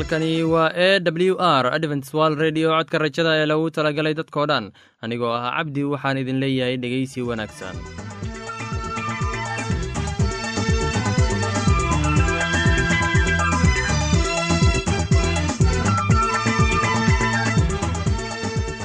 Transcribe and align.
halkani 0.00 0.42
waa 0.52 0.72
e 0.72 1.00
w 1.00 1.36
r 1.38 1.64
advents 1.76 2.14
wal 2.18 2.34
redio 2.42 2.68
codka 2.76 2.98
rajada 3.04 3.32
ee 3.40 3.46
lagu 3.50 3.66
talagalay 3.76 4.14
dadkoo 4.20 4.46
dhan 4.50 4.66
anigoo 5.04 5.32
ah 5.38 5.52
cabdi 5.56 5.82
waxaan 5.92 6.20
idin 6.22 6.40
leeyahay 6.44 6.76
dhegeysi 6.84 7.20
wanaagsan. 7.30 7.76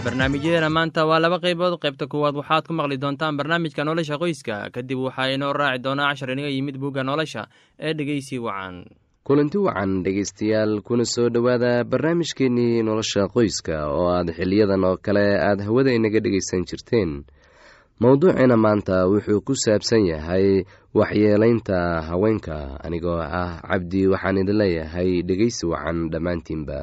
Barnaamijyadeena 0.04 0.70
maanta 0.70 1.06
waa 1.10 1.20
laba 1.20 1.40
qaybood. 1.40 1.80
Qaybta 1.84 2.08
kuwaad 2.08 2.36
waxaad 2.40 2.68
ku 2.68 2.74
maqli 2.74 2.98
doontaan 2.98 3.38
barnaamijka 3.38 3.84
nolosha 3.84 4.18
qoyska. 4.22 4.70
Kadib 4.76 5.00
waxaa 5.08 5.34
inoo 5.36 5.54
raaci 5.54 5.84
doonaa 5.84 6.10
cashar 6.14 6.30
inaga 6.32 6.50
yimid 6.50 6.78
bugga 6.78 7.04
nolosha 7.04 7.48
ee 7.80 7.94
dhegeysi 7.94 8.40
wacan 8.40 8.86
kulanti 9.26 9.58
wacan 9.58 10.04
dhegaystayaal 10.06 10.82
kuna 10.86 11.06
soo 11.06 11.30
dhowaada 11.34 11.84
barnaamijkeennii 11.92 12.84
nolosha 12.88 13.24
qoyska 13.34 13.76
oo 13.98 14.08
aad 14.18 14.30
xiliyadan 14.38 14.84
oo 14.90 14.98
kale 15.06 15.26
aad 15.48 15.60
hawada 15.66 15.92
inaga 15.98 16.20
dhegaysan 16.26 16.66
jirteen. 16.70 17.12
Mowduuceena 18.00 18.58
maanta 18.58 19.08
wuxuu 19.10 19.42
ku 19.48 19.54
saabsan 19.64 20.06
yahay 20.12 20.48
waxyeelaynta 20.94 21.78
haweenka 22.08 22.56
anigoo 22.86 23.18
ah 23.42 23.62
cabdi 23.70 24.02
waxaan 24.14 24.38
idin 24.42 24.58
leeyahay 24.62 25.12
dhegaysi 25.28 25.64
wacan 25.72 25.98
dhammaantiinba. 26.12 26.80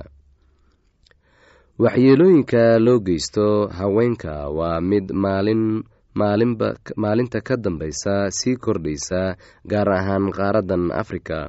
Waxyeelooyinka 1.79 2.79
loo 2.87 2.99
geysto 3.07 3.69
haweenka 3.79 4.49
waa 4.59 4.81
mid 4.81 5.07
maalin 5.15 5.79
maalinta 6.97 7.39
ka 7.41 7.55
dambaysa 7.57 8.31
sii 8.39 8.57
kordhaysa 8.57 9.37
gaar 9.71 9.89
ahaan 9.99 10.33
qaaradan 10.37 10.91
afrika 11.03 11.49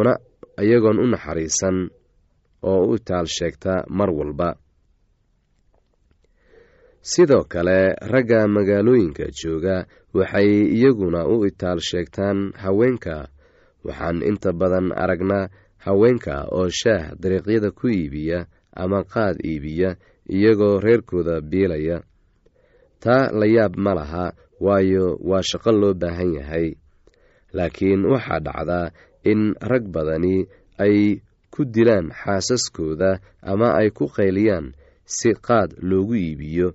una 0.00 0.14
iyagoon 0.62 0.98
u 0.98 1.06
naxariisan 1.06 1.76
oo 2.62 2.82
u 2.92 2.98
taal 2.98 3.26
sheegta 3.26 3.84
mar 3.88 4.10
walba. 4.10 4.48
Sidoo 7.00 7.44
kale 7.52 7.94
ragga 8.12 8.40
magaalooyinka 8.48 9.24
jooga 9.38 9.76
waxay 10.14 10.50
iyaguna 10.76 11.20
u 11.32 11.46
itaal 11.46 11.78
sheegtaan 11.88 12.38
haweenka. 12.62 13.28
Waxaan 13.86 14.22
inta 14.28 14.50
badan 14.52 14.90
aragnaa 15.02 15.48
haweenka 15.84 16.34
oo 16.56 16.68
shaah 16.80 17.14
dariiqyada 17.20 17.70
ku 17.78 17.86
iibiya 17.88 18.46
ama 18.82 19.04
qaad 19.12 19.36
iibiya 19.44 19.90
iyagoo 20.36 20.80
reerkooda 20.84 21.40
biilaya. 21.40 22.02
Taa 23.02 23.30
la 23.38 23.46
yaab 23.46 23.76
ma 23.84 23.92
laha 23.94 24.24
waayo 24.60 25.16
waa 25.28 25.42
shaqo 25.48 25.70
loo 25.72 25.94
baahan 25.94 26.34
yahay. 26.38 26.74
Laakiin 27.56 28.02
waxaa 28.12 28.40
dhacdaa 28.46 28.90
in 29.32 29.42
rag 29.70 29.84
badani 29.94 30.36
ay 30.84 30.96
ku 31.52 31.60
dilaan 31.74 32.08
xaasaskooda 32.20 33.10
ama 33.52 33.68
ay 33.80 33.88
ku 33.96 34.04
qayliyaan 34.16 34.66
si 35.16 35.30
qaad 35.46 35.70
loogu 35.88 36.14
iibiyo. 36.24 36.68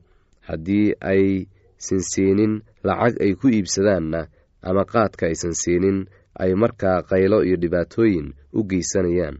Haddii 0.48 0.88
aysan 1.12 2.02
siinin 2.12 2.54
lacag 2.88 3.16
ay 3.24 3.32
ku 3.40 3.46
iibsadaanna 3.56 4.22
ama 4.68 4.84
qaadka 4.94 5.24
aysan 5.30 5.54
siinin 5.62 5.98
ay 6.42 6.52
markaa 6.62 7.00
qaylo 7.10 7.38
iyo 7.48 7.58
dhibaatooyin 7.62 8.28
u 8.58 8.60
geysanayaan. 8.70 9.38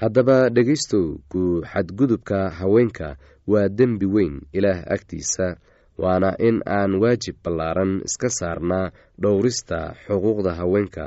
Haddaba 0.00 0.38
dhegaystow 0.54 1.06
ku 1.32 1.42
xadgudubka 1.72 2.38
haweenka 2.58 3.08
waa 3.50 3.68
dembi 3.78 4.06
weyn 4.14 4.34
ilaah 4.52 4.80
agtiisa 4.94 5.56
waana 6.02 6.30
in 6.48 6.60
aan 6.68 6.92
waajib 7.02 7.36
ballaaran 7.44 7.92
iska 8.08 8.28
saarnaa 8.38 8.92
dhowrista 9.22 9.78
xuquuqda 10.04 10.52
haweenka 10.60 11.06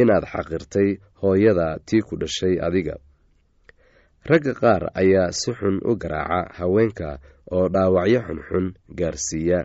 inaad 0.00 0.24
xaqirtay 0.32 0.88
hooyada 1.20 1.68
tii 1.86 2.02
ku 2.06 2.14
dhashay 2.20 2.54
adiga. 2.66 2.96
Ragga 4.28 4.52
qaar 4.60 4.82
ayaa 5.00 5.32
si 5.40 5.50
xun 5.58 5.76
u 5.90 5.92
garaaca 6.02 6.52
haweenka 6.58 7.10
oo 7.54 7.66
dhaawacyo 7.74 8.20
xunxun 8.26 8.66
gaarsiiya. 8.98 9.60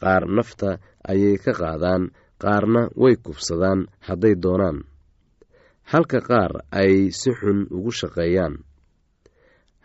Qaar 0.00 0.22
nafta 0.36 0.70
ayay 1.10 1.36
ka 1.44 1.52
qaadaan 1.60 2.02
qaarna 2.42 2.82
way 3.02 3.14
kubsadaan 3.24 3.80
hadday 4.06 4.34
doonaan. 4.42 4.78
Halka 5.90 6.20
qaar 6.28 6.52
ay 6.80 6.94
si 7.20 7.30
xun 7.38 7.58
ugu 7.76 7.90
shaqeeyaan. 7.98 8.54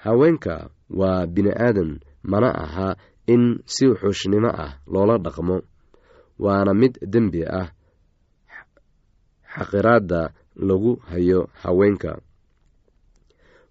Haweenka 0.06 0.70
waa 1.00 1.26
bini-aadan 1.34 1.92
mana 2.32 2.50
aha 2.66 2.90
in 3.34 3.44
si 3.74 3.84
wuxuushnimo 3.90 4.50
ah 4.66 4.74
loola 4.94 5.16
dhaqmo 5.26 5.58
waana 6.44 6.74
mid 6.82 6.94
dembi 7.14 7.42
ah 7.60 7.70
xaqiraadda 9.56 10.22
lagu 10.68 10.92
hayo 11.12 11.40
haweenka. 11.64 12.12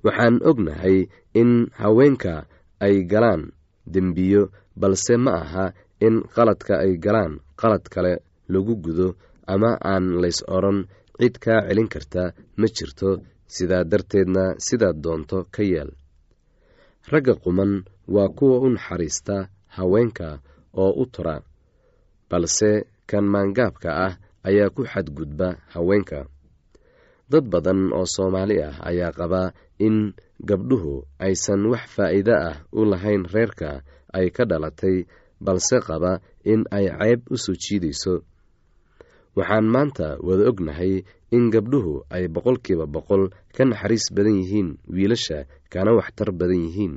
Waxaan 0.04 0.36
ognahay 0.50 1.08
in 1.40 1.50
haweenka 1.80 2.34
ay 2.84 2.94
galaan 3.12 3.42
dembiyo 3.92 4.42
balse 4.80 5.14
ma 5.24 5.32
aha 5.42 5.64
in 6.06 6.14
qaladka 6.34 6.74
ay 6.84 6.92
galaan 7.04 7.32
qalad 7.60 7.84
kale 7.94 8.14
lagu 8.52 8.74
gudo 8.84 9.08
ama 9.52 9.70
aan 9.90 10.04
lays 10.22 10.38
odhan 10.56 10.78
cid 11.20 11.34
kaa 11.44 11.60
celin 11.68 11.88
karta 11.94 12.22
ma 12.58 12.66
jirto 12.76 13.10
sidaa 13.54 13.84
darteedna 13.90 14.44
sidaad 14.66 14.96
doonto 15.04 15.38
ka 15.54 15.62
yeel 15.70 15.90
ragga 17.12 17.34
quman 17.42 17.72
waa 18.14 18.28
kuwa 18.36 18.56
u 18.64 18.68
naxariista 18.74 19.36
haweenka 19.76 20.28
oo 20.82 20.92
u 21.02 21.04
tura 21.14 21.36
balse 22.30 22.70
kan 23.10 23.24
maangaabka 23.32 23.90
ah 24.06 24.14
ayaa 24.48 24.70
ku 24.74 24.82
xadgudba 24.92 25.48
haweenka. 25.74 26.20
Dad 27.30 27.44
badan 27.52 27.80
oo 27.96 28.06
soomaali 28.14 28.56
ah 28.68 28.76
ayaa 28.90 29.12
qaba 29.18 29.42
in 29.86 30.12
gabdhuhu 30.48 30.94
aysan 31.26 31.62
wax 31.72 31.84
faa'iide 31.96 32.34
ah 32.48 32.56
u 32.72 32.84
lahayn 32.90 33.24
reerka 33.34 33.70
ay 34.12 34.28
ka 34.36 34.44
dhalatay 34.50 34.96
balse 35.40 35.76
qaba 35.88 36.12
in 36.52 36.60
ay 36.76 36.86
ceyb 37.00 37.20
u 37.32 37.36
soo 37.44 37.56
jiidayso. 37.62 38.14
Waxaan 39.36 39.66
maanta 39.74 40.08
wada 40.26 40.44
ognahay 40.52 41.02
in 41.36 41.50
gabdhuhu 41.54 41.94
ay 42.14 42.24
boqolkiiba 42.34 42.86
boqol 42.94 43.24
ka 43.56 43.62
naxariis 43.66 44.06
badan 44.14 44.36
yihiin 44.40 44.68
wiilasha 44.94 45.38
kana 45.72 45.90
waxtar 45.98 46.30
badan 46.40 46.62
yihiin. 46.70 46.94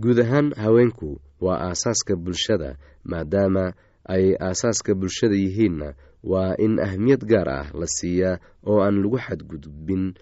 Guud 0.00 0.18
ahaan 0.24 0.48
haweenku 0.62 1.10
waa 1.44 1.60
aasaaska 1.68 2.16
bulshada 2.16 2.70
maadaama 3.10 3.64
ay 4.14 4.34
aasaaska 4.40 4.94
bulshada 4.94 5.34
yihiinna 5.36 5.88
waa 6.32 6.54
in 6.58 6.78
ahmiyad 6.86 7.22
gaar 7.32 7.48
ah 7.48 7.66
la 7.80 7.86
siiyaa 7.86 8.38
oo 8.66 8.78
aan 8.84 9.02
lagu 9.02 9.18
xadgudbin 9.26 10.14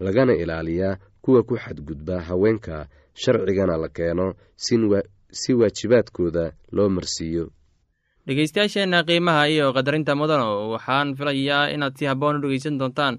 lagana 0.00 0.32
ilaaliyaa 0.42 0.96
kuwa 1.22 1.42
ku 1.42 1.54
xadgudba 1.64 2.20
haweenka 2.28 2.86
sharcigana 3.14 3.76
la 3.76 3.88
keeno 3.88 4.34
si 5.40 5.52
waajibaadkooda 5.54 6.52
loo 6.72 6.88
marsiiyo. 6.88 7.44
Dhegeystayaasheenna 8.26 9.02
qiimaha 9.08 9.48
iyo 9.48 9.72
qadarinta 9.72 10.14
mudano 10.14 10.70
waxaan 10.74 11.14
filayaa 11.18 11.70
inaad 11.74 11.94
si 11.98 12.04
habboon 12.06 12.36
u 12.36 12.40
dhegeysan 12.42 12.78
doontaan 12.78 13.18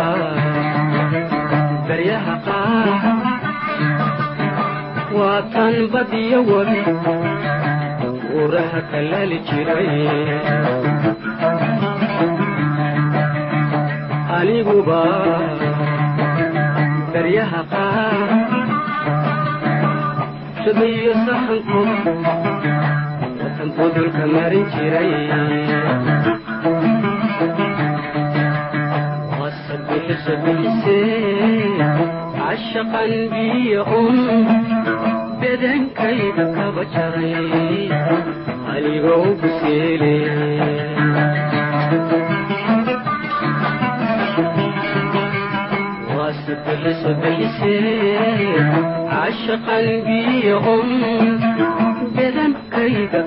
aniguba 0.00 0.32
daryaha 1.88 2.34
qaar 2.46 2.88
waatan 5.16 5.74
badiyo 5.92 6.40
wabi 6.50 6.80
uuraha 8.38 8.80
kalaali 8.92 9.38
jiray. 9.48 9.90
Aniguba. 14.38 15.00
Daryaha 17.14 17.60
qaar. 17.72 18.18
Shabiyo 20.64 21.12
sahanku 21.26 21.82
watan 23.40 23.68
budulka 23.76 24.24
marin 24.34 24.64
jiray 24.74 25.12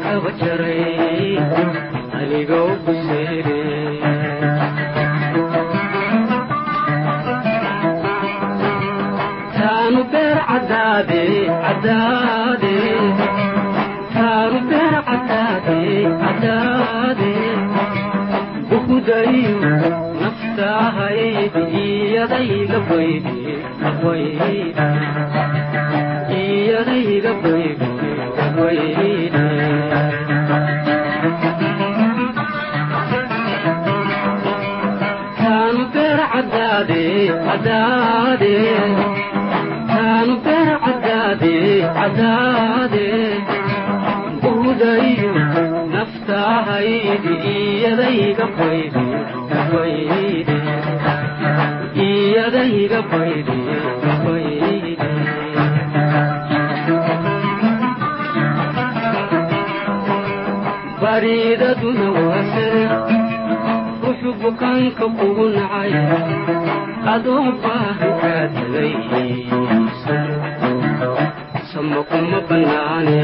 kaba 0.03 0.31
jaray 0.39 1.38
anigoo 2.21 2.71
buseele 2.85 3.23
buudayo 44.42 45.32
naftaahaydi 45.94 47.34
iyadayga 47.53 48.46
baydi 48.58 49.12
iyadayga 52.93 53.01
baydi 53.12 53.57
baydi 54.23 54.93
baridaduna 61.01 62.07
waase 62.27 62.65
rux 62.85 63.09
wuxuu 64.03 64.33
bukaanka 64.41 65.05
kugu 65.17 65.45
nacay 65.55 65.93
adoo 67.13 67.45
baahan 67.63 68.13
kaa 68.21 68.43
tagay 68.55 68.91
sama 71.71 72.00
kuma 72.09 72.39
bannaane 72.50 73.19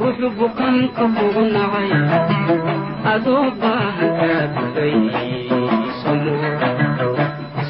wuxuu 0.00 0.30
bukaanka 0.38 1.04
kugu 1.16 1.42
nacay 1.54 1.90
adoo 3.14 3.46
baahan 3.60 4.12
samo 6.02 6.34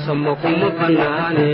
samo 0.05 0.33
kuma 0.41 0.69
bannaane 0.79 1.51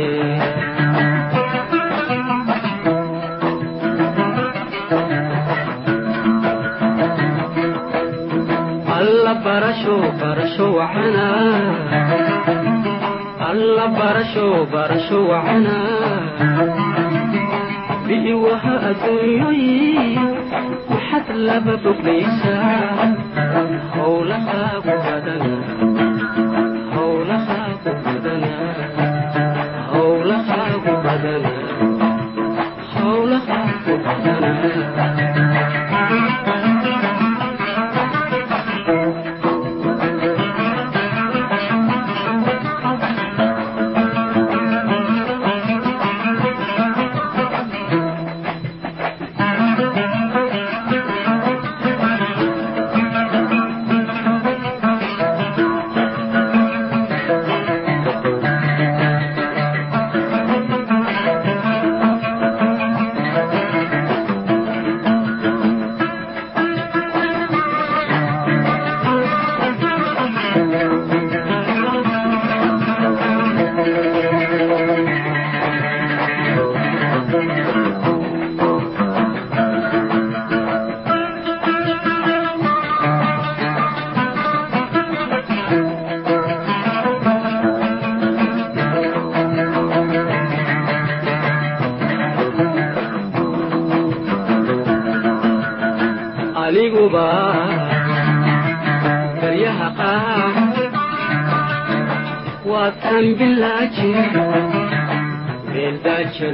alla 8.97 9.35
barasho 9.45 9.97
barasho 10.21 10.67
wacana 10.79 11.27
alla 13.49 13.87
barasho 13.99 14.47
barasho 14.73 15.19
wacana 15.31 15.77
bi'i 18.13 18.33
waha 18.45 18.73
adduunyoyi 18.91 19.69
maxad 20.91 21.29
laba 21.49 21.75
boglaysaa 21.85 23.09
badana 24.87 25.53
howlahaagu 33.03 33.95
badana 34.05 35.32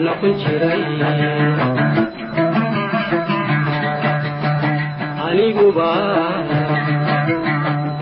noqon 0.04 0.32
jiray 0.42 0.82
aniguba 5.28 5.90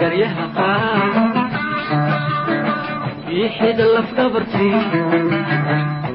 baryaha 0.00 0.44
qaar 0.56 1.14
biixida 3.26 3.84
lafdhabartii 3.94 4.80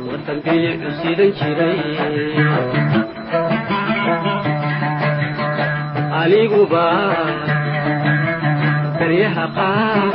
watan 0.09 0.37
bilicu 0.45 0.89
sidan 1.01 1.31
jiray 1.39 1.79
aniguba 6.21 6.85
baryaha 8.99 9.45
qaar 9.57 10.13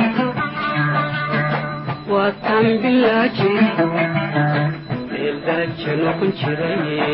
waa 2.12 2.30
tan 2.46 2.66
bilaaji 2.82 3.52
darajjo 5.46 5.92
noqon 6.04 6.30
jiraye 6.40 7.06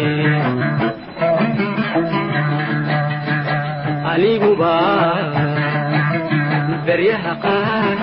aniguba 4.13 4.73
baryaha 6.87 7.33
qaar 7.45 7.99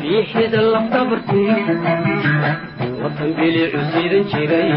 biixida 0.00 0.60
labdabarti 0.74 1.44
watan 3.02 3.30
bilicu 3.38 3.80
jiray 4.30 4.72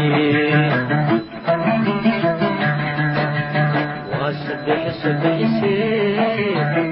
waa 4.18 4.32
saddex 4.44 4.82
saddexisee 5.02 6.91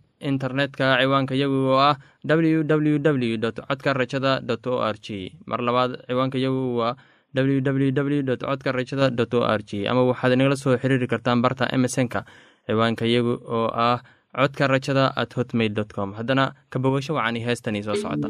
internetka 0.29 0.97
ciwaanka 1.01 1.35
yagu 1.41 1.59
oo 1.73 1.79
ah 1.89 1.95
w 2.25 2.63
w 2.63 2.99
w 2.99 3.37
codka 3.67 3.93
rajada 3.93 4.31
o 4.71 4.75
r 4.93 4.95
g 5.05 5.31
mar 5.49 5.59
labaad 5.67 5.91
ciwaanka 6.07 6.37
yagu 6.37 6.77
waa 6.79 6.95
w 7.33 7.61
w 7.61 7.91
w 7.91 8.37
codka 8.37 8.71
rajada 8.71 9.09
o 9.37 9.39
r 9.45 9.61
g 9.63 9.87
ama 9.87 10.01
waxaad 10.09 10.33
inagala 10.33 10.55
soo 10.55 10.77
xiriiri 10.81 11.07
kartaan 11.07 11.41
barta 11.41 11.65
emesonka 11.75 12.25
ciwaanka 12.67 13.05
yagu 13.05 13.33
oo 13.57 13.67
ah 13.73 13.99
codka 14.35 14.67
rajada 14.67 15.11
at 15.15 15.33
hotmail 15.35 15.75
com. 15.95 16.13
Haddana 16.13 16.53
ka 16.71 16.79
bogasho 16.79 17.13
wacani 17.17 17.39
heestanii 17.45 17.83
soo 17.83 17.95
socota 17.95 18.29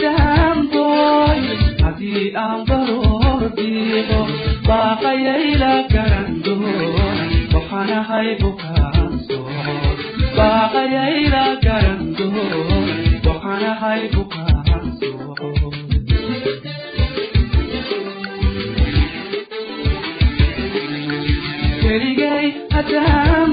cajaankoy 0.00 1.40
haddii 1.82 2.24
aan 2.44 2.60
baroordiiqo 2.68 4.20
baaqayayla 4.68 5.72
garan 5.92 6.30
doon 6.46 7.18
waxaanahay 7.54 8.28
bukaansoon 8.42 9.98
baaqayayla 10.38 11.44
garan 11.66 12.02
doon 12.18 12.88
waxaanahay 13.26 14.02
bukaan 14.16 14.86
keligay 21.82 22.46
haddaan 22.74 23.50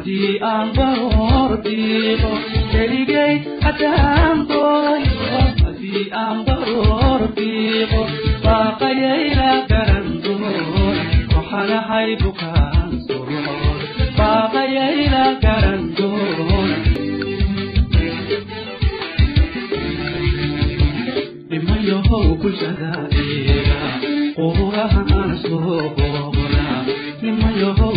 haddii 0.00 0.38
aan 0.50 0.68
baroordiiqo 0.76 2.30
keligay 2.72 3.34
haddaan 3.64 4.38
dooyo 4.50 5.40
haddii 5.64 6.04
aan 6.22 6.38
baroordiiqo 6.46 8.00
baaqayayna 8.44 9.48
garandoo 9.70 10.54
waxanahay 11.34 12.10
bukaanso 12.22 13.18
baaqayayna 14.18 15.22
garandoo 15.44 16.64
dhimayahow 21.50 22.24
bulshada 22.42 22.90
eega 23.22 23.80
qurahaana 24.36 25.36
soo 25.44 25.78
boobna 25.96 26.66
nimayahow 27.22 27.96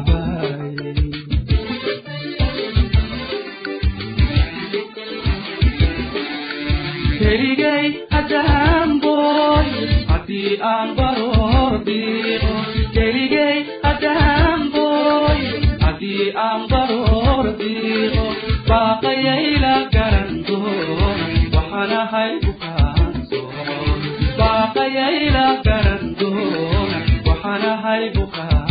keligay 7.31 7.85
haddaan 8.13 8.89
boy 9.03 9.67
haddii 10.11 10.51
aan 10.71 10.89
baroor 10.97 11.73
diiqo 11.87 12.55
keligay 12.95 13.57
haddaan 13.85 14.61
boy 14.75 15.39
haddii 15.83 16.25
aan 16.47 16.61
baroor 16.71 17.45
diiqo 17.61 18.25
baaqayayla 18.69 19.75
garan 19.95 20.31
doona 20.47 21.07
waxaan 21.55 21.93
ahay 22.01 22.31
bukaan 22.45 23.13
soon 23.31 24.01
baaqayayla 24.41 25.47
garan 25.67 26.03
doona 26.19 26.99
waxaan 27.29 27.63
ahay 27.73 28.03
bukaan 28.17 28.70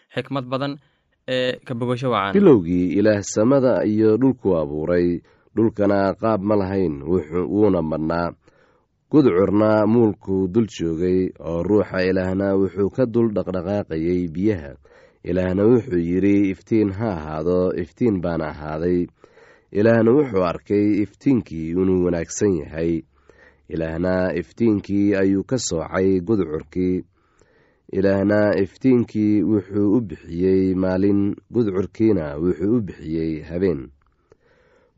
xikmad 0.15 0.45
badan 0.51 0.73
ee 1.27 1.59
ka 1.67 1.73
bogasho 1.79 2.09
wacan 2.11 2.33
bilowgii 2.35 2.97
ilaah 2.99 3.21
samada 3.23 3.85
iyo 3.85 4.17
dhulku 4.17 4.57
abuuray. 4.57 5.21
Dhulkana 5.55 6.15
qaab 6.21 6.41
ma 6.47 6.55
lahayn 6.55 7.03
wuuna 7.03 7.81
madhnaa. 7.81 8.31
Gudcurna 9.11 9.85
muulkuu 9.87 10.47
dul 10.47 10.67
joogay 10.71 11.29
oo 11.39 11.63
ruuxa 11.63 11.99
ilaahna 12.09 12.55
wuxuu 12.55 12.89
ka 12.95 13.03
dul 13.05 13.27
dhaqdhaqaaqayay 13.35 14.31
biyaha. 14.31 14.71
Ilaahna 15.23 15.63
wuxuu 15.67 15.99
yidhi 15.99 16.49
iftiin 16.55 16.91
ha 16.95 17.09
ahaado 17.17 17.75
iftiin 17.83 18.21
baana 18.23 18.47
ahaaday. 18.55 19.07
Ilaahna 19.71 20.11
wuxuu 20.15 20.43
arkay 20.51 21.03
iftiinkii 21.03 21.75
inuu 21.75 22.05
wanaagsan 22.05 22.53
yahay. 22.63 23.03
Ilaahna 23.69 24.31
iftiinkii 24.39 25.15
ayuu 25.15 25.43
ka 25.43 25.57
soocay 25.59 26.19
gudcurkii 26.23 27.03
ilaahna 27.91 28.55
iftiinkii 28.63 29.41
wuxuu 29.43 29.93
u 29.97 30.01
bixiyey 30.01 30.73
maalin 30.75 31.35
gudcurkiina 31.53 32.25
wuxuu 32.43 32.75
u 32.77 32.81
bixiyey 32.81 33.41
habeen. 33.49 33.89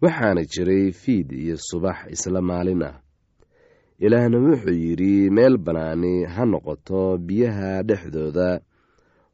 Waxaana 0.01 0.43
jiray 0.45 0.91
fiid 0.91 1.31
iyo 1.31 1.57
subax 1.57 1.97
isla 2.11 2.41
maalin 2.41 2.83
ah 2.83 2.95
ilaahna 3.99 4.37
wuxuu 4.39 4.73
yidhi 4.83 5.29
meel 5.29 5.57
bannaani 5.57 6.23
ha 6.33 6.45
noqoto 6.45 7.17
biyaha 7.17 7.83
dhexdooda 7.83 8.49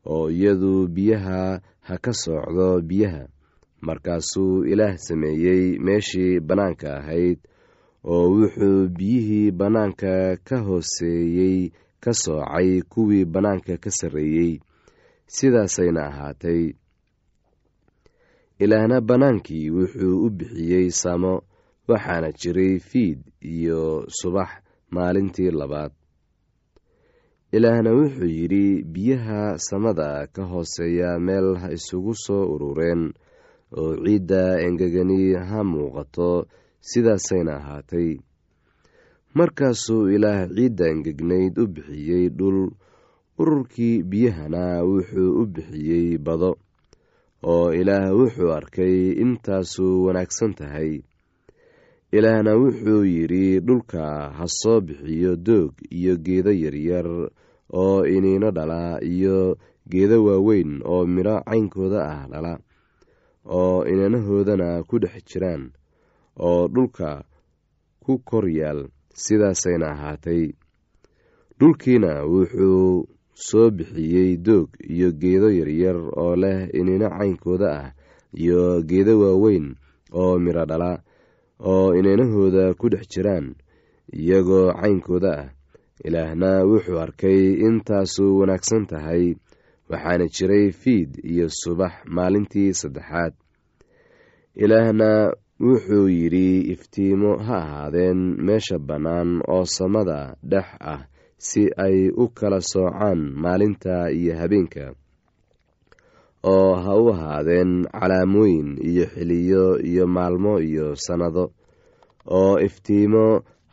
oo 0.05 0.29
iyadu 0.29 0.87
biyaha 0.87 1.61
ha 1.87 1.97
ka 1.97 2.13
soocdo 2.13 2.81
biyaha. 2.81 3.27
Markaasuu 3.81 4.63
ilaah 4.65 4.95
sameeyey 4.97 5.79
meeshii 5.79 6.39
bannaanka 6.39 6.97
ahayd 6.99 7.39
oo 8.03 8.25
wuxuu 8.35 8.87
biyihii 8.97 9.51
bannaanka 9.51 10.37
ka 10.47 10.57
hooseeyey 10.67 11.71
ka 12.03 12.11
soocay 12.23 12.81
kuwii 12.91 13.25
bannaanka 13.33 13.73
ka 13.83 13.89
sarreeyey. 13.97 14.59
Sidaasayna 15.35 16.01
ahaatay. 16.09 16.61
Ilaahna 18.63 18.97
bannaankii 19.01 19.69
wuxuu 19.75 20.15
u 20.25 20.29
bixiyey 20.37 20.87
samo 21.01 21.33
waxaana 21.89 22.29
jiray 22.39 22.79
fiid 22.89 23.19
iyo 23.41 24.05
subax 24.19 24.49
maalintii 24.93 25.51
labaad. 25.59 25.91
Ilaahna 27.51 27.91
wuxuu 27.97 28.25
yidhi 28.37 28.83
biyaha 28.93 29.57
samada 29.57 30.27
ka 30.33 30.43
hooseeya 30.51 31.19
meel 31.19 31.47
ha 31.61 31.67
isugu 31.77 32.13
soo 32.25 32.43
urureen 32.53 33.13
oo 33.79 33.95
ciidda 34.05 34.41
engegani 34.65 35.19
ha 35.49 35.63
muuqato. 35.71 36.29
Sidaasayna 36.89 37.53
ahaatay 37.59 38.09
markaasuu 39.37 40.09
ilaah 40.15 40.47
ciidda 40.55 40.85
engegnayd 40.93 41.57
u 41.61 41.67
bixiyey 41.67 42.29
dhul 42.29 42.59
ururkii 43.39 44.03
biyahana 44.03 44.63
wuxuu 44.83 45.31
u 45.41 45.45
bixiyey 45.45 46.17
bado 46.17 46.51
oo 47.43 47.73
ilaah 47.73 48.09
wuxuu 48.19 48.51
arkay 48.59 48.95
intaasu 49.23 49.85
wanaagsan 50.05 50.53
tahay. 50.59 51.01
Ilaahna 52.11 52.51
wuxuu 52.57 53.03
yidhi 53.05 53.59
dhulka 53.67 54.01
ha 54.37 54.45
soo 54.47 54.81
bixiyo 54.81 55.35
doog 55.35 55.73
iyo 55.97 56.17
geedo 56.25 56.51
yaryar 56.51 57.07
oo 57.81 58.05
iniino 58.05 58.49
dhala 58.51 58.97
iyo 59.13 59.57
geedo 59.91 60.23
waaweyn 60.25 60.81
oo 60.85 61.05
midho 61.05 61.35
caynkooda 61.45 61.99
ah 62.13 62.21
dhala 62.31 62.53
oo 63.45 63.85
inanahoodana 63.85 64.83
ku 64.89 64.99
dhex 64.99 65.21
jiraan 65.29 65.69
oo 66.47 66.67
dhulka 66.67 67.23
ku 68.03 68.17
kor 68.25 68.49
yaal 68.49 68.89
sidaasayna 69.23 69.87
ahaatay. 69.93 70.43
Dhulkiina 71.59 72.11
wuxuu 72.33 73.07
soo 73.47 73.69
bixiyey 73.77 74.37
doog 74.45 74.69
iyo 74.93 75.09
geedo 75.21 75.49
yaryar 75.59 75.97
oo 76.23 76.35
leh 76.41 76.59
inino 76.79 77.07
caynkooda 77.17 77.67
ah 77.81 77.87
iyo 78.43 78.61
geedo 78.89 79.13
waaweyn 79.21 79.67
oo 80.21 80.33
midho 80.43 80.63
dhala 80.69 80.91
oo 81.71 81.95
inanahooda 81.99 82.63
ku 82.79 82.85
dhex 82.91 83.05
jiraan 83.13 83.47
iyagoo 84.19 84.71
caynkooda 84.81 85.31
ah. 85.41 85.49
Ilaahna 86.07 86.63
wuxuu 86.69 86.99
arkay 87.05 87.41
intaasu 87.67 88.25
wanaagsan 88.39 88.83
tahay 88.91 89.35
waxaana 89.91 90.25
jiray 90.35 90.71
fiid 90.71 91.11
iyo 91.31 91.47
subax 91.61 91.93
maalintii 92.15 92.71
saddexaad. 92.81 93.33
Ilaahna 94.55 95.33
wuxuu 95.59 96.07
yidhi 96.09 96.71
iftiimo 96.73 97.37
ha 97.37 97.57
ahaadeen 97.63 98.19
meesha 98.47 98.77
bannaan 98.79 99.41
oo 99.55 99.65
samada 99.77 100.19
dhex 100.51 100.67
ah 100.93 101.01
si 101.37 101.63
ay 101.85 101.97
u 102.23 102.27
kala 102.37 102.59
soocaan 102.71 103.19
maalinta 103.43 103.95
iyo 104.19 104.33
habeenka 104.39 104.85
oo 106.53 106.71
ha 106.83 106.93
u 107.03 107.09
ahaadeen 107.13 107.71
calaamooyin 107.99 108.69
iyo 108.89 109.05
xiliyo 109.13 109.65
iyo 109.89 110.07
maalmo 110.07 110.53
iyo 110.69 110.95
sannado 111.05 111.45
oo 112.39 112.59
iftiimo 112.67 113.25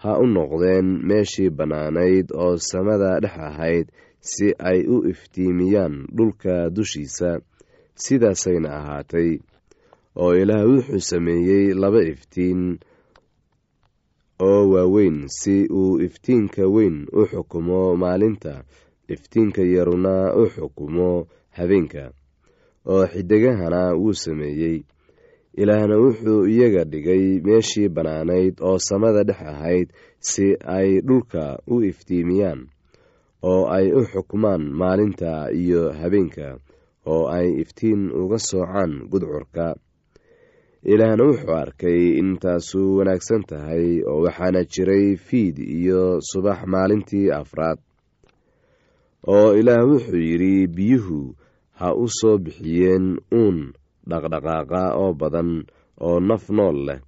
ha 0.02 0.18
u 0.18 0.26
noqdeen 0.26 0.86
meeshii 1.08 1.50
bannaanayd 1.58 2.26
oo 2.34 2.56
samada 2.70 3.20
dhex 3.22 3.36
ahayd 3.48 3.86
si 4.20 4.46
ay 4.58 4.80
u 4.94 4.96
iftiimiyaan 5.12 5.94
dhulka 6.16 6.54
dushiisa 6.76 7.30
sidaasayna 8.04 8.68
ahaatay 8.78 9.38
oo 10.22 10.32
ilaah 10.42 10.64
wuxuu 10.70 11.00
sameeyey 11.10 11.74
laba 11.82 12.00
iftiin 12.12 12.62
oo 14.48 14.60
waaweyn 14.72 15.18
si 15.38 15.54
uu 15.80 16.00
iftiinka 16.06 16.62
weyn 16.74 16.96
u 17.12 17.26
xukumo 17.30 17.96
maalinta. 18.02 18.54
Iftiinka 19.14 19.62
yaruna 19.74 20.34
u 20.40 20.44
xukumo 20.54 21.08
habeenka 21.56 22.04
oo 22.92 23.04
xidigahana 23.12 23.80
wuu 24.00 24.14
sameeyey. 24.24 24.78
Ilaahna 25.60 25.96
wuxuu 26.02 26.46
iyaga 26.52 26.84
dhigay 26.84 27.24
meeshii 27.46 27.88
bannaanayd 27.88 28.54
oo 28.60 28.78
samada 28.88 29.22
dhex 29.28 29.40
ahayd 29.52 29.88
si 30.20 30.46
ay 30.76 31.00
dhulka 31.06 31.42
u 31.66 31.80
iftiimiyaan 31.90 32.60
oo 33.50 33.62
ay 33.76 33.86
u 33.92 34.00
xukumaan 34.12 34.62
maalinta 34.80 35.30
iyo 35.62 35.92
habeenka 36.00 36.58
oo 37.06 37.24
ay 37.36 37.48
iftiin 37.62 38.10
uga 38.20 38.38
soocaan 38.38 38.92
gudcurka 39.10 39.66
ilaahna 40.92 41.24
wuxuu 41.28 41.54
arkay 41.62 42.00
intaasu 42.22 42.80
wanaagsan 42.98 43.42
tahay 43.50 43.86
oo 44.10 44.20
waxaana 44.26 44.60
jiray 44.72 45.16
fiid 45.26 45.56
iyo 45.58 46.02
subax 46.30 46.58
maalintii 46.72 47.30
afraad 47.40 47.78
oo 49.34 49.48
ilaah 49.60 49.82
wuxuu 49.90 50.22
yidhi 50.28 50.66
biyuhu 50.76 51.20
ha 51.78 51.88
u 51.94 52.06
soo 52.18 52.36
bixiyeen 52.44 53.06
uun 53.40 53.58
dhaqdhaqaaqa 54.10 54.82
oo 55.02 55.12
badan 55.20 55.50
oo 56.06 56.20
naf 56.28 56.44
nool 56.56 56.78
leh. 56.86 57.00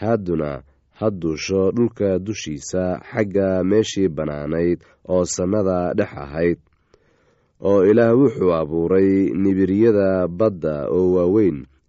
Haaduna 0.00 0.50
ha 0.98 1.06
duusho 1.20 1.62
dhulka 1.76 2.18
dushiisa 2.18 2.82
xagga 3.10 3.48
meeshii 3.70 4.08
bannaanayd 4.16 4.78
oo 5.08 5.24
samada 5.24 5.78
dhex 5.98 6.12
ahayd. 6.24 6.58
Oo 7.68 7.84
ilaah 7.90 8.12
wuxuu 8.18 8.52
abuuray 8.60 9.30
nibiryada 9.42 10.28
badda 10.28 10.74
oo 10.90 11.06
waaweyn 11.14 11.58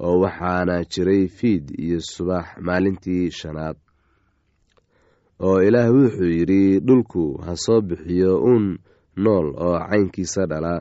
oo 0.00 0.20
waxaana 0.20 0.84
jiray 0.92 1.28
fiid 1.28 1.64
iyo 1.80 2.00
subax 2.00 2.46
maalintii 2.66 3.30
shanaad. 3.30 3.76
Oo 5.42 5.62
ilaah 5.62 5.90
wuxuu 5.94 6.30
yidhi 6.38 6.80
dhulku 6.80 7.38
ha 7.44 7.56
soo 7.56 7.80
bixiyo 7.80 8.32
uun 8.42 8.78
nool 9.16 9.46
oo 9.66 9.78
caynkiisa 9.88 10.46
dhala 10.46 10.74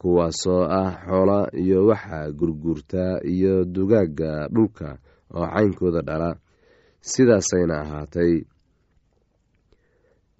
kuwaasoo 0.00 0.62
ah 0.80 0.90
xoola 1.06 1.38
iyo 1.62 1.86
waxa 1.86 2.32
gurguurta 2.38 3.20
iyo 3.24 3.64
dugaagga 3.64 4.48
dhulka 4.54 4.98
oo 5.34 5.46
caynkooda 5.54 6.02
dhala. 6.02 6.30
Sidaasayna 7.00 7.80
ahaatay. 7.80 8.32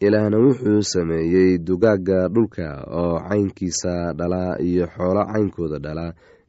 Ilaahna 0.00 0.38
wuxuu 0.38 0.82
sameeyey 0.82 1.58
dugaagga 1.58 2.28
dhulka 2.28 2.66
oo 3.00 3.16
caynkiisa 3.28 4.12
dhala 4.18 4.42
iyo 4.68 4.86
xoolo 4.94 5.22
caynkooda 5.32 5.78
dhala 5.78 6.06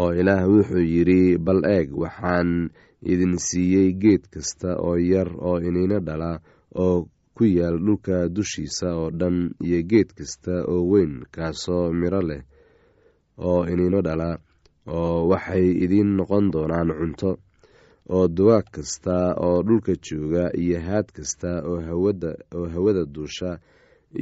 oo 0.00 0.10
ilaah 0.20 0.42
wuxuu 0.52 0.84
yidhi 0.94 1.20
bal 1.46 1.60
eeg 1.76 1.88
waxaan 2.02 2.50
idin 3.12 3.34
siiyey 3.46 3.88
geed 4.02 4.22
kasta 4.34 4.70
oo 4.86 4.96
yar 5.10 5.28
oo 5.48 5.56
iniino 5.68 5.98
dhala 6.06 6.30
oo 6.84 6.96
ku 7.36 7.44
yaal 7.58 7.76
dhulka 7.86 8.16
dushiisa 8.34 8.88
oo 9.00 9.08
dhan 9.20 9.36
iyo 9.66 9.78
geed 9.90 10.08
kasta 10.18 10.54
oo 10.72 10.82
weyn 10.90 11.12
kaasoo 11.34 11.92
miro 12.00 12.20
leh 12.28 12.42
oo 13.48 13.60
iniino 13.72 14.00
dhala 14.06 14.30
oo 14.96 15.28
waxay 15.30 15.66
idiin 15.84 16.10
noqon 16.16 16.44
doonaan 16.52 16.90
cunto 16.98 17.30
oo 18.14 18.24
dugaag 18.36 18.66
kasta 18.74 19.16
oo 19.46 19.58
dhulka 19.66 19.92
jooga 20.06 20.44
iyo 20.62 20.78
haad 20.86 21.06
kasta 21.16 21.50
oo 21.68 21.78
oo 22.56 22.66
hawada 22.74 23.02
duusha 23.14 23.50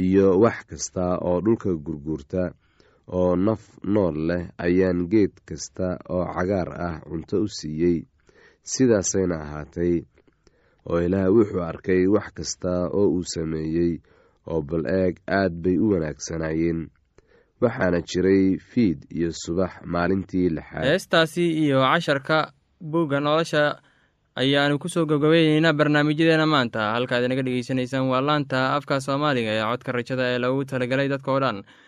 iyo 0.05 0.27
wax 0.43 0.59
kasta 0.71 1.05
oo 1.29 1.39
dhulka 1.45 1.71
gurguurta 1.85 2.43
oo 3.09 3.37
naf 3.37 3.62
nool 3.85 4.17
leh 4.29 4.43
ayaan 4.59 5.07
geed 5.12 5.33
kasta 5.49 5.99
oo 6.09 6.25
cagaar 6.35 6.69
ah 6.87 6.97
cunto 7.09 7.37
u 7.45 7.49
siiyey. 7.49 7.99
Sidaasayna 8.62 9.37
ahaatay 9.45 9.95
oo 10.88 10.99
ilaah 11.07 11.29
wuxuu 11.37 11.62
arkay 11.62 12.07
wax 12.14 12.29
kasta 12.37 12.88
oo 12.88 13.07
uu 13.17 13.25
sameeyey 13.35 14.01
oo 14.51 14.61
bal 14.62 14.85
eeg 14.87 15.14
aad 15.29 15.53
bay 15.62 15.77
u 15.79 15.90
wanaagsanaayeen. 15.93 16.81
Waxaana 17.61 18.01
jiray 18.11 18.59
fiid 18.71 19.05
iyo 19.17 19.31
subax 19.33 19.73
maalintii 19.85 20.49
lixaad. 20.57 20.85
Heestaasi 20.85 21.45
iyo 21.64 21.79
casharka 21.85 22.53
buugga 22.81 23.21
nolosha 23.21 23.81
ayaanu 24.37 24.79
ku 24.79 24.88
soo 24.88 25.05
gabgabayneynaa 25.07 25.73
barnaamijyadeena 25.73 26.47
maanta. 26.47 26.93
Halkaad 26.97 27.25
inaga 27.25 27.43
dhegeysanaysaan 27.47 28.09
waa 28.09 28.21
laanta 28.21 28.75
afka 28.77 29.01
soomaaliga 29.01 29.51
ee 29.57 29.64
codka 29.71 29.93
rajada 29.93 30.25
ee 30.33 30.38
lagu 30.38 30.64
talagalay 30.64 31.09
dadkao 31.09 31.40
dhan 31.40 31.62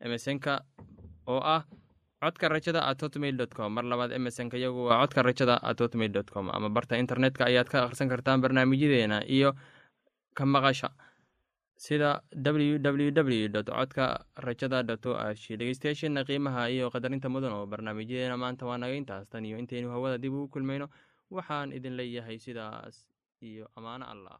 emesonka 0.00 0.52
oo 1.26 1.40
ah 1.56 1.62
codka 2.22 2.48
rajada 2.48 2.80
at 2.90 3.00
hotmail 3.02 3.36
com. 3.56 3.72
Mar 3.74 3.84
labaad 3.84 4.12
emesonka 4.18 4.56
yagu 4.58 4.86
waa 4.88 4.98
codka 5.02 5.22
rajada 5.22 5.54
at 5.62 5.78
hotmail 5.80 6.12
dot 6.12 6.30
com. 6.34 6.50
Ama 6.50 6.68
barta 6.76 6.98
internetka 6.98 7.46
ayaad 7.50 7.68
ka 7.72 7.84
akhrisan 7.84 8.08
kartaan 8.12 8.40
barnaamijyadeena 8.44 9.18
iyo 9.36 9.54
ka 10.34 10.44
maqasha 10.46 10.90
sida 11.78 12.22
w 12.34 12.78
w 12.82 13.10
w 13.14 13.48
dot 13.48 13.68
codka 13.70 14.26
rajada 14.46 14.82
dot 14.82 15.06
o 15.06 15.14
g 15.34 15.56
dhegeystayaasheena 15.60 16.24
qiimaha 16.28 16.62
iyo 16.74 16.90
qadarinta 16.94 17.28
mudan 17.30 17.52
oo 17.54 17.66
barnaamijyadeena 17.66 18.36
maanta 18.36 18.66
waa 18.66 18.78
naga 18.82 18.94
intaas. 18.98 19.28
Tan 19.30 19.44
iyo 19.46 19.58
intaynu 19.62 19.90
hawada 19.94 20.18
dib 20.18 20.34
ugu 20.34 20.48
kulmayno. 20.48 20.88
Waxaan 21.30 21.70
idin 21.76 21.94
leeyahay 21.94 22.38
sidaas 22.42 23.06
iyo 23.48 23.70
ammaano 23.76 24.04
allah 24.12 24.36